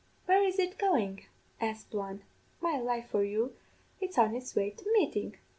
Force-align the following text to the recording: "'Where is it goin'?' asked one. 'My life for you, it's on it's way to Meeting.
"'Where 0.25 0.41
is 0.43 0.57
it 0.57 0.79
goin'?' 0.79 1.19
asked 1.59 1.93
one. 1.93 2.23
'My 2.59 2.79
life 2.79 3.09
for 3.09 3.23
you, 3.23 3.55
it's 3.99 4.17
on 4.17 4.33
it's 4.33 4.55
way 4.55 4.71
to 4.71 4.93
Meeting. 4.93 5.35